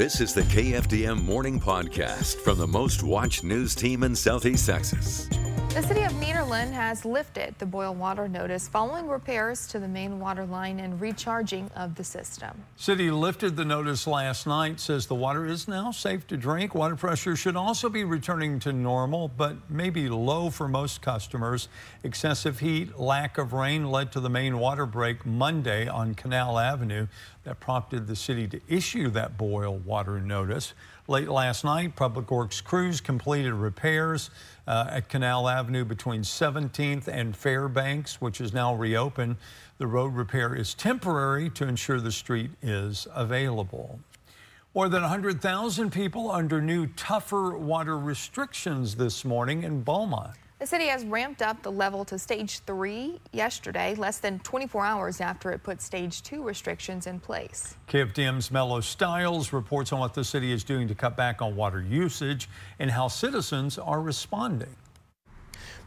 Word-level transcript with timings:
This 0.00 0.22
is 0.22 0.32
the 0.32 0.40
KFDM 0.44 1.22
Morning 1.24 1.60
Podcast 1.60 2.36
from 2.36 2.56
the 2.56 2.66
most 2.66 3.02
watched 3.02 3.44
news 3.44 3.74
team 3.74 4.02
in 4.02 4.16
Southeast 4.16 4.64
Texas. 4.64 5.28
The 5.74 5.82
city 5.82 6.02
of 6.04 6.12
Nederland 6.12 6.72
has 6.72 7.04
lifted 7.04 7.54
the 7.58 7.66
boil 7.66 7.94
water 7.94 8.26
notice 8.26 8.66
following 8.66 9.06
repairs 9.06 9.66
to 9.68 9.78
the 9.78 9.86
main 9.86 10.18
water 10.18 10.46
line 10.46 10.80
and 10.80 10.98
recharging 10.98 11.70
of 11.76 11.94
the 11.96 12.02
system. 12.02 12.64
City 12.76 13.10
lifted 13.10 13.56
the 13.56 13.64
notice 13.64 14.06
last 14.06 14.46
night, 14.46 14.80
says 14.80 15.06
the 15.06 15.14
water 15.14 15.44
is 15.44 15.68
now 15.68 15.90
safe 15.90 16.26
to 16.28 16.36
drink. 16.38 16.74
Water 16.74 16.96
pressure 16.96 17.36
should 17.36 17.54
also 17.54 17.90
be 17.90 18.02
returning 18.02 18.58
to 18.60 18.72
normal, 18.72 19.28
but 19.28 19.54
maybe 19.68 20.08
low 20.08 20.48
for 20.48 20.66
most 20.66 21.02
customers. 21.02 21.68
Excessive 22.02 22.58
heat, 22.58 22.98
lack 22.98 23.36
of 23.36 23.52
rain 23.52 23.90
led 23.90 24.10
to 24.12 24.20
the 24.20 24.30
main 24.30 24.58
water 24.58 24.86
break 24.86 25.26
Monday 25.26 25.86
on 25.86 26.14
Canal 26.14 26.58
Avenue 26.58 27.06
that 27.50 27.58
prompted 27.58 28.06
the 28.06 28.14
city 28.14 28.46
to 28.46 28.60
issue 28.68 29.10
that 29.10 29.36
boil 29.36 29.78
water 29.78 30.20
notice. 30.20 30.72
Late 31.08 31.28
last 31.28 31.64
night, 31.64 31.96
Public 31.96 32.30
Works 32.30 32.60
crews 32.60 33.00
completed 33.00 33.54
repairs 33.54 34.30
uh, 34.68 34.86
at 34.88 35.08
Canal 35.08 35.48
Avenue 35.48 35.84
between 35.84 36.22
17th 36.22 37.08
and 37.08 37.36
Fairbanks, 37.36 38.20
which 38.20 38.40
is 38.40 38.52
now 38.52 38.76
reopened. 38.76 39.34
The 39.78 39.88
road 39.88 40.14
repair 40.14 40.54
is 40.54 40.74
temporary 40.74 41.50
to 41.50 41.66
ensure 41.66 42.00
the 42.00 42.12
street 42.12 42.52
is 42.62 43.08
available. 43.12 43.98
More 44.72 44.88
than 44.88 45.02
100,000 45.02 45.90
people 45.90 46.30
under 46.30 46.62
new 46.62 46.86
tougher 46.86 47.58
water 47.58 47.98
restrictions 47.98 48.94
this 48.94 49.24
morning 49.24 49.64
in 49.64 49.82
Beaumont. 49.82 50.36
The 50.60 50.66
city 50.66 50.88
has 50.88 51.06
ramped 51.06 51.40
up 51.40 51.62
the 51.62 51.72
level 51.72 52.04
to 52.04 52.18
stage 52.18 52.58
three 52.58 53.18
yesterday, 53.32 53.94
less 53.94 54.18
than 54.18 54.40
24 54.40 54.84
hours 54.84 55.22
after 55.22 55.50
it 55.52 55.62
put 55.62 55.80
stage 55.80 56.22
two 56.22 56.42
restrictions 56.42 57.06
in 57.06 57.18
place. 57.18 57.76
KFDM's 57.88 58.50
Mello 58.50 58.82
Stiles 58.82 59.54
reports 59.54 59.90
on 59.90 60.00
what 60.00 60.12
the 60.12 60.22
city 60.22 60.52
is 60.52 60.62
doing 60.62 60.86
to 60.88 60.94
cut 60.94 61.16
back 61.16 61.40
on 61.40 61.56
water 61.56 61.80
usage 61.80 62.46
and 62.78 62.90
how 62.90 63.08
citizens 63.08 63.78
are 63.78 64.02
responding. 64.02 64.76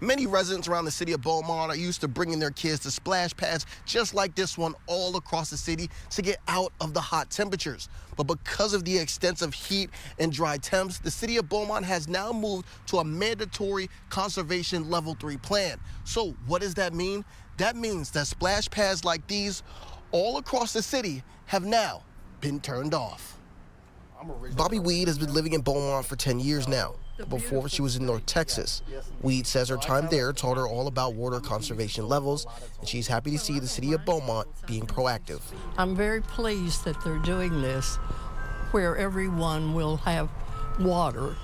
Many 0.04 0.28
residents 0.28 0.68
around 0.68 0.84
the 0.84 0.92
city 0.92 1.14
of 1.14 1.22
Beaumont 1.22 1.72
are 1.72 1.78
used 1.78 2.02
to 2.02 2.10
bringing 2.10 2.38
their 2.38 2.52
kids 2.52 2.82
to 2.82 2.92
splash 2.92 3.34
pads 3.38 3.66
just 3.86 4.14
like 4.14 4.36
this 4.36 4.58
one 4.58 4.76
all 4.86 5.16
across 5.16 5.50
the 5.50 5.56
city 5.56 5.90
to 6.10 6.22
get 6.22 6.40
out 6.50 6.74
of 6.82 6.94
the 6.94 7.00
hot 7.00 7.30
temperatures. 7.30 7.88
But 8.18 8.26
because 8.26 8.74
of 8.74 8.84
the 8.84 8.98
extensive 8.98 9.54
heat 9.54 9.90
and 10.20 10.30
dry 10.30 10.58
temps, 10.58 11.00
the 11.00 11.10
city 11.10 11.38
of 11.38 11.48
Beaumont 11.48 11.86
has 11.86 12.10
now 12.10 12.34
moved 12.34 12.66
to 12.88 12.98
a 12.98 13.04
mandatory 13.06 13.90
conservation 14.10 14.90
level 14.90 15.16
three 15.22 15.38
plan. 15.38 15.80
So 16.04 16.36
what 16.48 16.60
does 16.60 16.74
that 16.74 16.94
mean? 16.94 17.24
That 17.56 17.78
means 17.78 18.12
that 18.12 18.28
splash 18.28 18.70
pads 18.70 19.06
like 19.06 19.26
these 19.28 19.64
all 20.12 20.36
across 20.36 20.74
the 20.74 20.84
city 20.84 21.24
have 21.46 21.64
now 21.64 22.04
been 22.42 22.60
turned 22.60 22.94
off. 22.94 23.40
Bobby 24.56 24.80
Weed 24.80 25.08
has 25.08 25.18
been 25.18 25.34
living 25.34 25.54
in 25.54 25.62
Beaumont 25.62 26.06
for 26.06 26.18
10 26.18 26.42
years 26.42 26.68
now. 26.68 26.96
Before 27.30 27.70
she 27.70 27.82
was 27.82 27.96
in 27.96 28.06
North 28.06 28.26
Texas. 28.26 28.82
Weed 29.22 29.48
says 29.48 29.70
her 29.70 29.78
time 29.78 30.08
there 30.10 30.34
taught 30.34 30.58
her 30.58 30.68
all 30.68 30.88
about 30.88 31.16
water 31.16 31.40
conservation 31.40 32.08
levels, 32.08 32.46
and 32.80 32.88
she's 32.88 33.08
happy 33.08 33.32
to 33.32 33.38
see 33.38 33.60
the 33.60 33.68
city 33.68 33.94
of 33.94 34.06
Beaumont 34.06 34.48
being 34.68 34.86
proactive. 34.86 35.42
I'm 35.78 35.96
very 35.96 36.22
pleased 36.22 36.86
that 36.86 37.02
they're 37.04 37.18
doing 37.20 37.62
this 37.62 37.96
where 38.72 38.98
everyone 38.98 39.74
will 39.74 39.98
have 39.98 40.30
water 40.80 41.36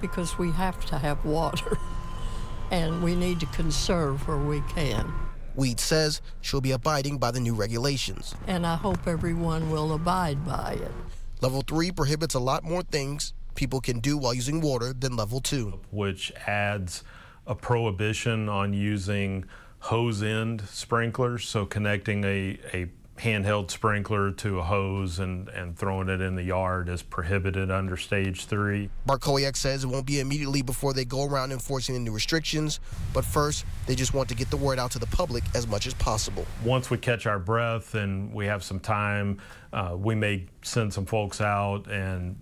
because 0.00 0.36
we 0.38 0.50
have 0.52 0.84
to 0.86 0.98
have 0.98 1.24
water 1.24 1.78
and 2.70 3.02
we 3.02 3.14
need 3.14 3.40
to 3.40 3.46
conserve 3.46 4.26
where 4.28 4.36
we 4.36 4.60
can. 4.68 5.12
Weed 5.54 5.80
says 5.80 6.20
she'll 6.42 6.60
be 6.60 6.72
abiding 6.72 7.16
by 7.16 7.30
the 7.30 7.40
new 7.40 7.54
regulations. 7.54 8.34
And 8.46 8.66
I 8.66 8.76
hope 8.76 9.06
everyone 9.06 9.70
will 9.70 9.94
abide 9.94 10.46
by 10.46 10.72
it. 10.72 10.92
Level 11.40 11.62
3 11.62 11.92
prohibits 11.92 12.34
a 12.34 12.38
lot 12.40 12.62
more 12.62 12.82
things 12.82 13.32
people 13.56 13.80
can 13.80 14.00
do 14.00 14.16
while 14.16 14.34
using 14.34 14.60
water 14.60 14.92
than 14.92 15.16
level 15.16 15.40
2. 15.40 15.80
Which 15.90 16.32
adds 16.46 17.02
a 17.46 17.54
prohibition 17.54 18.48
on 18.48 18.72
using 18.72 19.44
hose 19.78 20.22
end 20.22 20.62
sprinklers, 20.62 21.48
so 21.48 21.64
connecting 21.64 22.24
a, 22.24 22.58
a 22.72 22.86
handheld 23.18 23.70
sprinkler 23.70 24.30
to 24.30 24.58
a 24.58 24.62
hose 24.62 25.18
and, 25.18 25.48
and 25.48 25.76
throwing 25.76 26.08
it 26.08 26.20
in 26.20 26.34
the 26.34 26.42
yard 26.42 26.88
is 26.88 27.02
prohibited 27.02 27.70
under 27.70 27.96
stage 27.96 28.44
three. 28.44 28.90
Bartkowiak 29.08 29.56
says 29.56 29.84
it 29.84 29.86
won't 29.86 30.06
be 30.06 30.20
immediately 30.20 30.62
before 30.62 30.92
they 30.92 31.04
go 31.04 31.24
around 31.24 31.52
enforcing 31.52 31.94
the 31.94 32.00
new 32.00 32.12
restrictions, 32.12 32.80
but 33.12 33.24
first 33.24 33.64
they 33.86 33.94
just 33.94 34.12
want 34.12 34.28
to 34.28 34.34
get 34.34 34.50
the 34.50 34.56
word 34.56 34.78
out 34.78 34.90
to 34.90 34.98
the 34.98 35.06
public 35.06 35.44
as 35.54 35.66
much 35.66 35.86
as 35.86 35.94
possible. 35.94 36.44
Once 36.64 36.90
we 36.90 36.98
catch 36.98 37.26
our 37.26 37.38
breath 37.38 37.94
and 37.94 38.32
we 38.32 38.46
have 38.46 38.62
some 38.62 38.80
time, 38.80 39.38
uh, 39.72 39.94
we 39.96 40.14
may 40.14 40.46
send 40.62 40.92
some 40.92 41.06
folks 41.06 41.40
out 41.40 41.90
and 41.90 42.36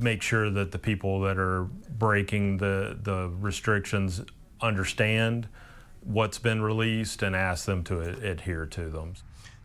make 0.00 0.22
sure 0.22 0.50
that 0.50 0.72
the 0.72 0.78
people 0.78 1.20
that 1.20 1.38
are 1.38 1.64
breaking 1.98 2.58
the, 2.58 2.98
the 3.02 3.30
restrictions 3.40 4.22
understand 4.60 5.48
what's 6.02 6.38
been 6.38 6.62
released 6.62 7.22
and 7.22 7.36
ask 7.36 7.66
them 7.66 7.84
to 7.84 8.00
adhere 8.00 8.66
to 8.66 8.88
them. 8.88 9.14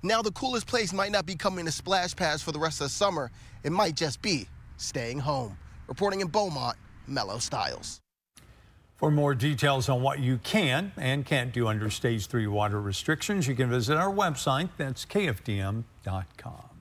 Now, 0.04 0.22
the 0.22 0.32
coolest 0.32 0.68
place 0.68 0.94
might 0.94 1.12
not 1.12 1.26
be 1.26 1.36
coming 1.36 1.66
to 1.66 1.72
splash 1.72 2.16
pads 2.16 2.44
for 2.44 2.52
the 2.52 2.60
rest 2.60 2.82
of 2.82 2.86
the 2.86 2.90
summer. 2.90 3.32
It 3.64 3.72
might 3.72 3.96
just 3.96 4.22
be 4.22 4.48
staying 4.78 5.20
home. 5.20 5.58
Reporting 5.88 6.22
in 6.22 6.28
Beaumont, 6.28 6.78
Mello 7.08 7.40
Styles. 7.40 8.02
For 8.98 9.12
more 9.12 9.36
details 9.36 9.90
on 9.90 10.02
what 10.02 10.20
you 10.20 10.38
can 10.38 10.92
and 10.96 11.26
can't 11.26 11.52
do 11.52 11.68
under 11.68 11.90
stage 11.90 12.28
three 12.28 12.48
water 12.48 12.80
restrictions, 12.80 13.48
you 13.48 13.56
can 13.56 13.70
visit 13.70 13.98
our 13.98 14.14
website. 14.14 14.70
That's 14.78 15.06
kfdm.com. 15.06 16.75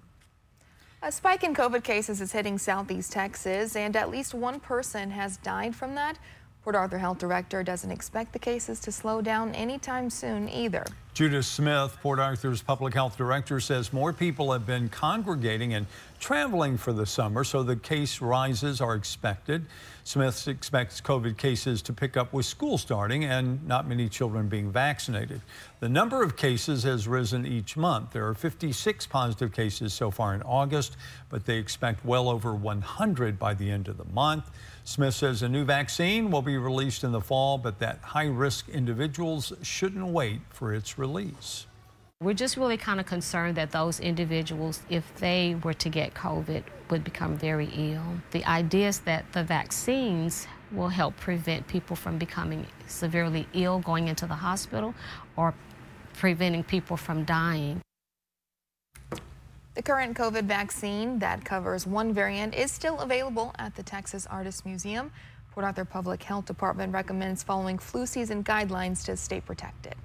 A 1.07 1.13
spike 1.13 1.45
in 1.45 1.55
COVID 1.55 1.85
cases 1.85 2.23
is 2.23 2.33
hitting 2.33 2.57
southeast 2.57 3.13
Texas, 3.13 3.77
and 3.77 3.95
at 3.95 4.09
least 4.09 4.33
one 4.33 4.59
person 4.59 5.11
has 5.11 5.37
died 5.37 5.77
from 5.77 5.95
that. 5.97 6.19
Port 6.63 6.75
Arthur 6.75 6.97
Health 6.97 7.19
Director 7.19 7.63
doesn't 7.63 7.91
expect 7.91 8.33
the 8.33 8.39
cases 8.39 8.81
to 8.81 8.91
slow 8.91 9.21
down 9.21 9.55
anytime 9.55 10.09
soon 10.09 10.49
either. 10.49 10.87
Judith 11.15 11.45
Smith, 11.45 11.97
Port 12.03 12.19
Arthur's 12.19 12.61
public 12.61 12.93
health 12.93 13.17
director, 13.17 13.61
says 13.61 13.93
more 13.93 14.13
people 14.13 14.51
have 14.51 14.67
been 14.67 14.89
congregating 14.89 15.73
and 15.73 15.87
traveling 16.19 16.77
for 16.77 16.93
the 16.93 17.07
summer, 17.07 17.45
so 17.45 17.63
the 17.63 17.77
case 17.77 18.21
rises 18.21 18.81
are 18.81 18.97
expected. 18.97 19.65
Smith 20.03 20.49
expects 20.49 21.01
COVID 21.01 21.37
cases 21.37 21.83
to 21.83 21.93
pick 21.93 22.17
up 22.17 22.33
with 22.33 22.47
school 22.47 22.79
starting 22.79 23.25
and 23.25 23.65
not 23.65 23.87
many 23.87 24.09
children 24.09 24.49
being 24.49 24.73
vaccinated. 24.73 25.41
The 25.79 25.89
number 25.89 26.23
of 26.23 26.37
cases 26.37 26.83
has 26.83 27.07
risen 27.07 27.47
each 27.47 27.77
month. 27.77 28.11
There 28.11 28.27
are 28.27 28.35
56 28.35 29.07
positive 29.07 29.53
cases 29.53 29.95
so 29.95 30.11
far 30.11 30.35
in 30.35 30.43
August, 30.43 30.97
but 31.29 31.47
they 31.47 31.59
expect 31.59 32.05
well 32.05 32.29
over 32.29 32.55
100 32.55 33.39
by 33.39 33.55
the 33.55 33.71
end 33.71 33.87
of 33.87 33.99
the 33.99 34.05
month. 34.07 34.51
Smith 34.85 35.15
says 35.15 35.43
a 35.43 35.49
new 35.49 35.65
vaccine 35.65 36.31
will 36.31 36.43
be 36.43 36.59
released 36.59 37.05
in 37.05 37.13
the 37.13 37.21
fall, 37.21 37.57
but 37.57 37.79
that 37.79 38.01
high 38.03 38.27
risk 38.27 38.69
individuals 38.69 39.53
shouldn't 39.63 40.07
wait 40.07 40.41
for 40.51 40.75
its 40.75 40.99
release. 40.99 41.04
We're 42.21 42.35
just 42.35 42.57
really 42.57 42.77
kind 42.77 43.01
of 43.01 43.07
concerned 43.07 43.57
that 43.57 43.73
those 43.73 44.01
individuals, 44.01 44.81
if 44.89 45.15
they 45.17 45.57
were 45.63 45.75
to 45.75 45.89
get 45.89 46.15
COVID, 46.15 46.63
would 46.89 47.05
become 47.05 47.37
very 47.37 47.69
ill. 47.75 48.05
The 48.31 48.45
idea 48.45 48.89
is 48.89 49.01
that 49.01 49.31
the 49.33 49.45
vaccines 49.45 50.47
will 50.73 50.89
help 50.89 51.17
prevent 51.17 51.67
people 51.67 51.97
from 51.97 52.19
becoming 52.19 52.67
severely 52.87 53.47
ill 53.53 53.79
going 53.81 54.09
into 54.09 54.27
the 54.27 54.35
hospital 54.35 54.95
or 55.37 55.55
preventing 56.15 56.65
people 56.65 56.97
from 56.97 57.25
dying. 57.25 57.81
The 59.75 59.83
current 59.83 60.17
COVID 60.17 60.45
vaccine 60.45 61.19
that 61.19 61.45
covers 61.45 61.85
one 61.87 62.15
variant 62.15 62.55
is 62.55 62.71
still 62.71 63.01
available 63.01 63.53
at 63.59 63.75
the 63.75 63.83
Texas 63.83 64.27
Artists 64.31 64.65
Museum. 64.65 65.11
Port 65.51 65.65
Arthur 65.65 65.85
Public 65.85 66.23
Health 66.23 66.47
Department 66.47 66.93
recommends 66.93 67.43
following 67.43 67.79
flu 67.79 68.07
season 68.07 68.45
guidelines 68.45 69.05
to 69.05 69.17
stay 69.17 69.41
protected. 69.41 69.97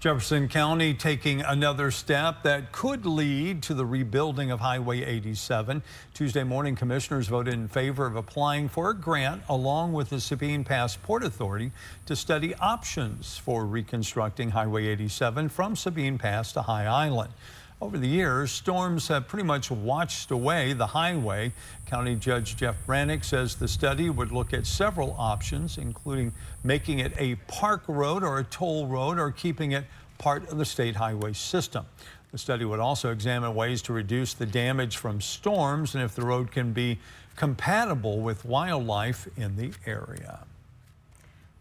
Jefferson 0.00 0.48
County 0.48 0.94
taking 0.94 1.42
another 1.42 1.90
step 1.90 2.42
that 2.42 2.72
could 2.72 3.04
lead 3.04 3.62
to 3.64 3.74
the 3.74 3.84
rebuilding 3.84 4.50
of 4.50 4.58
Highway 4.58 5.02
87. 5.04 5.82
Tuesday 6.14 6.42
morning, 6.42 6.74
commissioners 6.74 7.28
voted 7.28 7.52
in 7.52 7.68
favor 7.68 8.06
of 8.06 8.16
applying 8.16 8.70
for 8.70 8.88
a 8.88 8.94
grant 8.94 9.42
along 9.46 9.92
with 9.92 10.08
the 10.08 10.18
Sabine 10.18 10.64
Pass 10.64 10.96
Port 10.96 11.22
Authority 11.22 11.70
to 12.06 12.16
study 12.16 12.54
options 12.54 13.36
for 13.36 13.66
reconstructing 13.66 14.52
Highway 14.52 14.86
87 14.86 15.50
from 15.50 15.76
Sabine 15.76 16.16
Pass 16.16 16.54
to 16.54 16.62
High 16.62 16.86
Island. 16.86 17.34
Over 17.82 17.96
the 17.96 18.06
years, 18.06 18.50
storms 18.50 19.08
have 19.08 19.26
pretty 19.26 19.46
much 19.46 19.70
washed 19.70 20.30
away 20.30 20.74
the 20.74 20.88
highway. 20.88 21.52
County 21.86 22.14
Judge 22.14 22.54
Jeff 22.54 22.76
Branick 22.86 23.24
says 23.24 23.54
the 23.54 23.68
study 23.68 24.10
would 24.10 24.32
look 24.32 24.52
at 24.52 24.66
several 24.66 25.16
options, 25.18 25.78
including 25.78 26.32
making 26.62 26.98
it 26.98 27.14
a 27.16 27.36
park 27.48 27.82
road 27.88 28.22
or 28.22 28.38
a 28.38 28.44
toll 28.44 28.86
road 28.86 29.18
or 29.18 29.30
keeping 29.30 29.72
it 29.72 29.86
part 30.18 30.46
of 30.50 30.58
the 30.58 30.64
state 30.66 30.96
highway 30.96 31.32
system. 31.32 31.86
The 32.32 32.38
study 32.38 32.66
would 32.66 32.80
also 32.80 33.12
examine 33.12 33.54
ways 33.54 33.80
to 33.82 33.94
reduce 33.94 34.34
the 34.34 34.44
damage 34.44 34.98
from 34.98 35.22
storms 35.22 35.94
and 35.94 36.04
if 36.04 36.14
the 36.14 36.22
road 36.22 36.52
can 36.52 36.74
be 36.74 36.98
compatible 37.34 38.20
with 38.20 38.44
wildlife 38.44 39.26
in 39.38 39.56
the 39.56 39.72
area. 39.86 40.40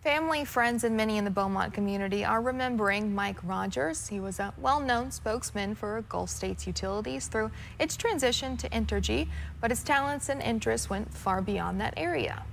Family, 0.04 0.46
friends, 0.46 0.86
and 0.86 0.96
many 0.96 1.18
in 1.18 1.25
the 1.25 1.30
Beaumont 1.30 1.74
community 1.74 2.24
are 2.24 2.42
remembering 2.42 3.13
Mike 3.13 3.44
Rogers. 3.44 4.07
He 4.07 4.22
was 4.22 4.40
a 4.40 4.54
well-known 4.57 5.12
spokesman 5.12 5.75
for 5.75 6.01
Gulf 6.07 6.30
States 6.30 6.66
Utilities 6.66 7.28
through 7.28 7.51
its 7.81 7.98
transition 7.98 8.56
to 8.56 8.69
Entergy, 8.69 9.28
but 9.60 9.72
his 9.72 9.84
talents 9.84 10.30
and 10.30 10.42
interests 10.42 10.90
went 10.90 11.13
far 11.13 11.42
beyond 11.42 11.81
that 11.81 11.94
area. 11.98 12.46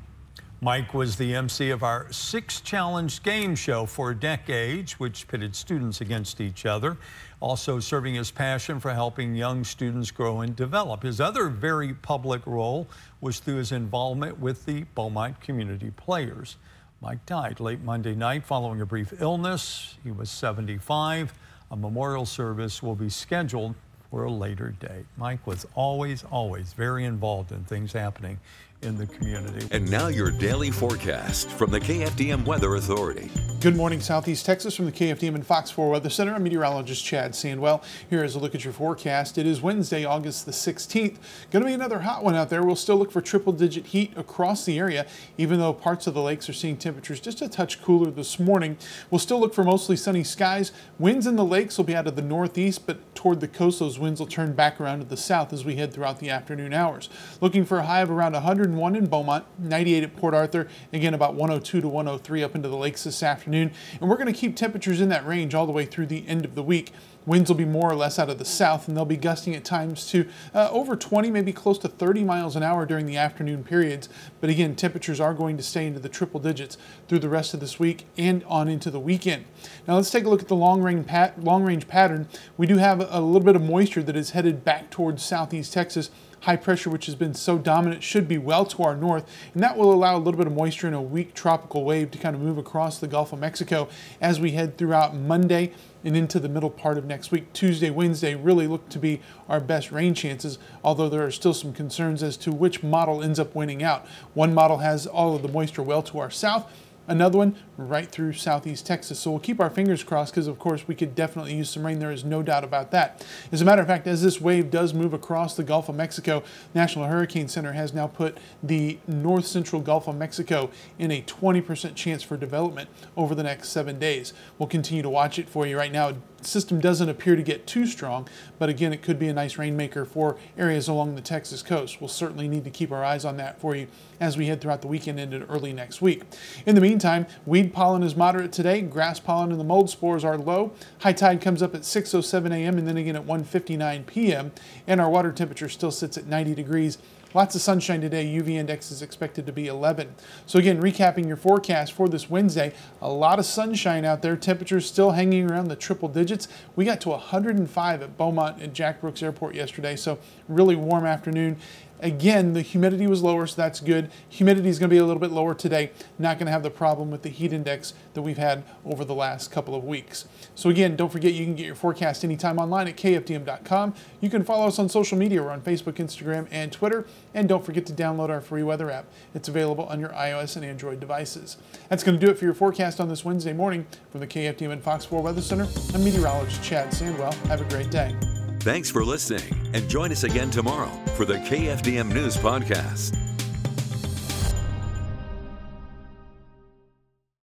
Mike 0.60 0.92
was 0.92 1.14
the 1.14 1.36
MC 1.36 1.70
of 1.70 1.84
our 1.84 2.10
Six 2.10 2.60
Challenge 2.62 3.22
game 3.22 3.54
show 3.54 3.86
for 3.86 4.12
decades, 4.12 4.98
which 4.98 5.28
pitted 5.28 5.54
students 5.54 6.00
against 6.00 6.40
each 6.40 6.66
other, 6.66 6.96
also 7.38 7.78
serving 7.78 8.16
his 8.16 8.32
passion 8.32 8.80
for 8.80 8.92
helping 8.92 9.36
young 9.36 9.62
students 9.62 10.10
grow 10.10 10.40
and 10.40 10.56
develop. 10.56 11.04
His 11.04 11.20
other 11.20 11.48
very 11.48 11.94
public 11.94 12.44
role 12.44 12.88
was 13.20 13.38
through 13.38 13.58
his 13.58 13.70
involvement 13.70 14.40
with 14.40 14.66
the 14.66 14.84
Beaumont 14.96 15.40
Community 15.40 15.92
Players. 15.92 16.56
Mike 17.02 17.24
died 17.26 17.60
late 17.60 17.82
Monday 17.82 18.14
night 18.14 18.44
following 18.44 18.80
a 18.80 18.86
brief 18.86 19.20
illness. 19.20 19.96
He 20.02 20.10
was 20.10 20.30
75. 20.30 21.34
A 21.70 21.76
memorial 21.76 22.24
service 22.24 22.82
will 22.82 22.94
be 22.94 23.10
scheduled 23.10 23.74
for 24.10 24.24
a 24.24 24.30
later 24.30 24.74
date. 24.80 25.04
Mike 25.18 25.46
was 25.46 25.66
always, 25.74 26.24
always 26.24 26.72
very 26.72 27.04
involved 27.04 27.52
in 27.52 27.64
things 27.64 27.92
happening 27.92 28.38
in 28.82 28.96
the 28.96 29.06
community. 29.06 29.66
And 29.70 29.90
now 29.90 30.08
your 30.08 30.30
daily 30.30 30.70
forecast 30.70 31.48
from 31.50 31.70
the 31.70 31.80
KFDM 31.80 32.44
Weather 32.44 32.74
Authority. 32.74 33.30
Good 33.58 33.74
morning, 33.74 34.00
Southeast 34.00 34.44
Texas 34.44 34.76
from 34.76 34.84
the 34.84 34.92
KFDM 34.92 35.34
and 35.34 35.44
Fox 35.44 35.70
4 35.70 35.90
Weather 35.90 36.10
Center. 36.10 36.34
I'm 36.34 36.42
meteorologist 36.42 37.04
Chad 37.04 37.32
Sandwell. 37.32 37.82
Here 38.08 38.22
is 38.22 38.34
a 38.34 38.38
look 38.38 38.54
at 38.54 38.64
your 38.64 38.72
forecast. 38.72 39.38
It 39.38 39.46
is 39.46 39.62
Wednesday, 39.62 40.04
August 40.04 40.44
the 40.44 40.52
16th. 40.52 41.16
Going 41.50 41.62
to 41.62 41.66
be 41.66 41.72
another 41.72 42.00
hot 42.00 42.22
one 42.22 42.34
out 42.34 42.50
there. 42.50 42.62
We'll 42.62 42.76
still 42.76 42.96
look 42.96 43.10
for 43.10 43.22
triple 43.22 43.54
digit 43.54 43.86
heat 43.86 44.12
across 44.14 44.66
the 44.66 44.78
area, 44.78 45.06
even 45.38 45.58
though 45.58 45.72
parts 45.72 46.06
of 46.06 46.14
the 46.14 46.20
lakes 46.20 46.48
are 46.48 46.52
seeing 46.52 46.76
temperatures 46.76 47.18
just 47.18 47.40
a 47.40 47.48
touch 47.48 47.82
cooler 47.82 48.10
this 48.10 48.38
morning. 48.38 48.76
We'll 49.10 49.18
still 49.18 49.40
look 49.40 49.54
for 49.54 49.64
mostly 49.64 49.96
sunny 49.96 50.22
skies. 50.22 50.70
Winds 50.98 51.26
in 51.26 51.36
the 51.36 51.44
lakes 51.44 51.78
will 51.78 51.86
be 51.86 51.96
out 51.96 52.06
of 52.06 52.14
the 52.14 52.22
northeast, 52.22 52.86
but 52.86 52.98
toward 53.14 53.40
the 53.40 53.48
coast, 53.48 53.78
those 53.78 53.98
winds 53.98 54.20
will 54.20 54.28
turn 54.28 54.52
back 54.52 54.80
around 54.80 54.98
to 54.98 55.06
the 55.06 55.16
south 55.16 55.52
as 55.52 55.64
we 55.64 55.76
head 55.76 55.92
throughout 55.94 56.20
the 56.20 56.28
afternoon 56.28 56.74
hours. 56.74 57.08
Looking 57.40 57.64
for 57.64 57.78
a 57.78 57.86
high 57.86 58.02
of 58.02 58.10
around 58.10 58.34
101 58.74 58.96
in 58.96 59.06
Beaumont, 59.06 59.44
98 59.58 60.02
at 60.02 60.16
Port 60.16 60.34
Arthur, 60.34 60.68
again 60.92 61.14
about 61.14 61.34
102 61.34 61.80
to 61.80 61.88
103 61.88 62.42
up 62.42 62.54
into 62.54 62.68
the 62.68 62.76
lakes 62.76 63.04
this 63.04 63.22
afternoon. 63.22 63.72
And 64.00 64.08
we're 64.08 64.16
going 64.16 64.32
to 64.32 64.38
keep 64.38 64.56
temperatures 64.56 65.00
in 65.00 65.08
that 65.10 65.26
range 65.26 65.54
all 65.54 65.66
the 65.66 65.72
way 65.72 65.84
through 65.84 66.06
the 66.06 66.26
end 66.26 66.44
of 66.44 66.54
the 66.54 66.62
week. 66.62 66.92
Winds 67.26 67.50
will 67.50 67.56
be 67.56 67.64
more 67.64 67.90
or 67.90 67.96
less 67.96 68.20
out 68.20 68.30
of 68.30 68.38
the 68.38 68.44
south, 68.44 68.86
and 68.86 68.96
they'll 68.96 69.04
be 69.04 69.16
gusting 69.16 69.56
at 69.56 69.64
times 69.64 70.06
to 70.10 70.28
uh, 70.54 70.70
over 70.70 70.94
20, 70.94 71.28
maybe 71.30 71.52
close 71.52 71.76
to 71.78 71.88
30 71.88 72.22
miles 72.22 72.54
an 72.54 72.62
hour 72.62 72.86
during 72.86 73.04
the 73.04 73.16
afternoon 73.16 73.64
periods. 73.64 74.08
But 74.40 74.48
again, 74.48 74.76
temperatures 74.76 75.20
are 75.20 75.34
going 75.34 75.56
to 75.56 75.62
stay 75.62 75.86
into 75.86 75.98
the 75.98 76.08
triple 76.08 76.38
digits 76.38 76.78
through 77.08 77.18
the 77.18 77.28
rest 77.28 77.52
of 77.52 77.58
this 77.58 77.80
week 77.80 78.06
and 78.16 78.44
on 78.44 78.68
into 78.68 78.92
the 78.92 79.00
weekend. 79.00 79.44
Now 79.88 79.96
let's 79.96 80.10
take 80.10 80.24
a 80.24 80.28
look 80.28 80.40
at 80.40 80.48
the 80.48 80.54
long 80.54 80.82
range, 80.82 81.06
pat- 81.06 81.42
long 81.42 81.64
range 81.64 81.88
pattern. 81.88 82.28
We 82.56 82.68
do 82.68 82.76
have 82.76 83.00
a 83.00 83.20
little 83.20 83.44
bit 83.44 83.56
of 83.56 83.62
moisture 83.62 84.04
that 84.04 84.14
is 84.14 84.30
headed 84.30 84.64
back 84.64 84.90
towards 84.90 85.24
southeast 85.24 85.72
Texas 85.72 86.10
high 86.40 86.56
pressure, 86.56 86.90
which 86.90 87.06
has 87.06 87.14
been 87.14 87.34
so 87.34 87.58
dominant, 87.58 88.02
should 88.02 88.28
be 88.28 88.38
well 88.38 88.64
to 88.66 88.82
our 88.82 88.96
north, 88.96 89.28
and 89.54 89.62
that 89.62 89.76
will 89.76 89.92
allow 89.92 90.16
a 90.16 90.18
little 90.18 90.38
bit 90.38 90.46
of 90.46 90.52
moisture 90.52 90.86
and 90.86 90.96
a 90.96 91.00
weak 91.00 91.34
tropical 91.34 91.84
wave 91.84 92.10
to 92.12 92.18
kind 92.18 92.36
of 92.36 92.42
move 92.42 92.58
across 92.58 92.98
the 92.98 93.08
Gulf 93.08 93.32
of 93.32 93.40
Mexico 93.40 93.88
as 94.20 94.38
we 94.38 94.52
head 94.52 94.76
throughout 94.78 95.14
Monday 95.14 95.72
and 96.04 96.16
into 96.16 96.38
the 96.38 96.48
middle 96.48 96.70
part 96.70 96.98
of 96.98 97.04
next 97.04 97.30
week. 97.32 97.52
Tuesday, 97.52 97.90
Wednesday 97.90 98.34
really 98.34 98.66
look 98.66 98.88
to 98.90 98.98
be 98.98 99.20
our 99.48 99.58
best 99.60 99.90
rain 99.90 100.14
chances, 100.14 100.58
although 100.84 101.08
there 101.08 101.24
are 101.24 101.30
still 101.32 101.54
some 101.54 101.72
concerns 101.72 102.22
as 102.22 102.36
to 102.36 102.52
which 102.52 102.82
model 102.82 103.22
ends 103.22 103.40
up 103.40 103.54
winning 103.54 103.82
out. 103.82 104.06
One 104.34 104.54
model 104.54 104.78
has 104.78 105.06
all 105.06 105.34
of 105.34 105.42
the 105.42 105.48
moisture 105.48 105.82
well 105.82 106.02
to 106.02 106.18
our 106.20 106.30
south 106.30 106.70
Another 107.08 107.38
one 107.38 107.56
right 107.76 108.10
through 108.10 108.32
southeast 108.32 108.86
Texas. 108.86 109.18
So 109.20 109.30
we'll 109.30 109.40
keep 109.40 109.60
our 109.60 109.70
fingers 109.70 110.02
crossed 110.02 110.32
because, 110.32 110.46
of 110.46 110.58
course, 110.58 110.88
we 110.88 110.94
could 110.94 111.14
definitely 111.14 111.54
use 111.54 111.70
some 111.70 111.84
rain. 111.84 111.98
There 111.98 112.12
is 112.12 112.24
no 112.24 112.42
doubt 112.42 112.64
about 112.64 112.90
that. 112.92 113.26
As 113.52 113.60
a 113.60 113.64
matter 113.64 113.82
of 113.82 113.88
fact, 113.88 114.06
as 114.06 114.22
this 114.22 114.40
wave 114.40 114.70
does 114.70 114.94
move 114.94 115.12
across 115.12 115.56
the 115.56 115.64
Gulf 115.64 115.88
of 115.88 115.96
Mexico, 115.96 116.42
National 116.74 117.06
Hurricane 117.06 117.48
Center 117.48 117.72
has 117.72 117.92
now 117.92 118.06
put 118.06 118.38
the 118.62 118.98
north 119.06 119.46
central 119.46 119.82
Gulf 119.82 120.08
of 120.08 120.16
Mexico 120.16 120.70
in 120.98 121.10
a 121.10 121.22
20% 121.22 121.94
chance 121.94 122.22
for 122.22 122.36
development 122.36 122.88
over 123.16 123.34
the 123.34 123.42
next 123.42 123.68
seven 123.68 123.98
days. 123.98 124.32
We'll 124.58 124.68
continue 124.68 125.02
to 125.02 125.10
watch 125.10 125.38
it 125.38 125.48
for 125.48 125.66
you 125.66 125.76
right 125.76 125.92
now 125.92 126.14
system 126.46 126.80
doesn't 126.80 127.08
appear 127.08 127.36
to 127.36 127.42
get 127.42 127.66
too 127.66 127.86
strong, 127.86 128.28
but 128.58 128.68
again, 128.68 128.92
it 128.92 129.02
could 129.02 129.18
be 129.18 129.28
a 129.28 129.34
nice 129.34 129.58
rainmaker 129.58 130.04
for 130.04 130.36
areas 130.56 130.88
along 130.88 131.14
the 131.14 131.20
Texas 131.20 131.62
coast. 131.62 132.00
We'll 132.00 132.08
certainly 132.08 132.48
need 132.48 132.64
to 132.64 132.70
keep 132.70 132.92
our 132.92 133.04
eyes 133.04 133.24
on 133.24 133.36
that 133.38 133.60
for 133.60 133.74
you 133.74 133.88
as 134.20 134.36
we 134.36 134.46
head 134.46 134.60
throughout 134.60 134.80
the 134.80 134.88
weekend 134.88 135.20
into 135.20 135.44
early 135.46 135.72
next 135.72 136.00
week. 136.00 136.22
In 136.64 136.74
the 136.74 136.80
meantime, 136.80 137.26
pollen 137.72 138.02
is 138.02 138.16
moderate 138.16 138.52
today. 138.52 138.80
Grass 138.80 139.20
pollen 139.20 139.50
and 139.50 139.60
the 139.60 139.64
mold 139.64 139.90
spores 139.90 140.24
are 140.24 140.38
low. 140.38 140.72
High 141.00 141.12
tide 141.12 141.40
comes 141.40 141.62
up 141.62 141.74
at 141.74 141.82
6:07 141.82 142.52
a.m. 142.52 142.78
and 142.78 142.86
then 142.86 142.96
again 142.96 143.16
at 143.16 143.26
1:59 143.26 144.06
p.m. 144.06 144.52
And 144.86 145.00
our 145.00 145.10
water 145.10 145.32
temperature 145.32 145.68
still 145.68 145.90
sits 145.90 146.16
at 146.16 146.26
90 146.26 146.54
degrees. 146.54 146.98
Lots 147.34 147.54
of 147.54 147.60
sunshine 147.60 148.00
today. 148.00 148.24
UV 148.24 148.50
index 148.50 148.90
is 148.90 149.02
expected 149.02 149.44
to 149.44 149.52
be 149.52 149.66
11. 149.66 150.14
So 150.46 150.58
again, 150.58 150.80
recapping 150.80 151.26
your 151.26 151.36
forecast 151.36 151.92
for 151.92 152.08
this 152.08 152.30
Wednesday, 152.30 152.72
a 153.02 153.10
lot 153.10 153.38
of 153.38 153.44
sunshine 153.44 154.06
out 154.06 154.22
there. 154.22 154.36
Temperatures 154.36 154.86
still 154.86 155.10
hanging 155.10 155.50
around 155.50 155.68
the 155.68 155.76
triple 155.76 156.08
digits. 156.08 156.48
We 156.76 156.86
got 156.86 157.00
to 157.02 157.10
105 157.10 158.02
at 158.02 158.16
Beaumont 158.16 158.62
and 158.62 158.72
Jack 158.72 159.02
Brooks 159.02 159.22
Airport 159.22 159.54
yesterday, 159.54 159.96
so 159.96 160.18
really 160.48 160.76
warm 160.76 161.04
afternoon. 161.04 161.58
Again, 162.00 162.52
the 162.52 162.62
humidity 162.62 163.06
was 163.06 163.22
lower, 163.22 163.46
so 163.46 163.56
that's 163.56 163.80
good. 163.80 164.10
Humidity 164.28 164.68
is 164.68 164.78
going 164.78 164.90
to 164.90 164.94
be 164.94 164.98
a 164.98 165.04
little 165.04 165.20
bit 165.20 165.30
lower 165.30 165.54
today. 165.54 165.90
Not 166.18 166.38
going 166.38 166.46
to 166.46 166.52
have 166.52 166.62
the 166.62 166.70
problem 166.70 167.10
with 167.10 167.22
the 167.22 167.28
heat 167.28 167.52
index 167.52 167.94
that 168.14 168.22
we've 168.22 168.38
had 168.38 168.64
over 168.84 169.04
the 169.04 169.14
last 169.14 169.50
couple 169.50 169.74
of 169.74 169.84
weeks. 169.84 170.26
So 170.54 170.68
again, 170.70 170.96
don't 170.96 171.10
forget 171.10 171.32
you 171.32 171.44
can 171.44 171.54
get 171.54 171.66
your 171.66 171.74
forecast 171.74 172.24
anytime 172.24 172.58
online 172.58 172.88
at 172.88 172.96
kfdm.com. 172.96 173.94
You 174.20 174.30
can 174.30 174.44
follow 174.44 174.66
us 174.66 174.78
on 174.78 174.88
social 174.88 175.16
media. 175.16 175.42
We're 175.42 175.50
on 175.50 175.62
Facebook, 175.62 175.94
Instagram, 175.94 176.46
and 176.50 176.70
Twitter. 176.70 177.06
And 177.34 177.48
don't 177.48 177.64
forget 177.64 177.86
to 177.86 177.92
download 177.92 178.28
our 178.28 178.40
free 178.40 178.62
weather 178.62 178.90
app. 178.90 179.06
It's 179.34 179.48
available 179.48 179.84
on 179.84 180.00
your 180.00 180.10
iOS 180.10 180.56
and 180.56 180.64
Android 180.64 181.00
devices. 181.00 181.56
That's 181.88 182.02
going 182.02 182.18
to 182.18 182.24
do 182.24 182.30
it 182.30 182.38
for 182.38 182.44
your 182.44 182.54
forecast 182.54 183.00
on 183.00 183.08
this 183.08 183.24
Wednesday 183.24 183.52
morning 183.52 183.86
from 184.10 184.20
the 184.20 184.26
KFDM 184.26 184.70
and 184.70 184.82
Fox 184.82 185.04
4 185.04 185.22
Weather 185.22 185.42
Center. 185.42 185.66
I'm 185.94 186.04
meteorologist 186.04 186.62
Chad 186.62 186.90
Sandwell. 186.90 187.34
Have 187.46 187.60
a 187.60 187.64
great 187.64 187.90
day. 187.90 188.35
Thanks 188.66 188.90
for 188.90 189.04
listening 189.04 189.54
and 189.74 189.88
join 189.88 190.10
us 190.10 190.24
again 190.24 190.50
tomorrow 190.50 190.90
for 191.14 191.24
the 191.24 191.36
KFDM 191.36 192.12
News 192.12 192.36
Podcast. 192.36 193.25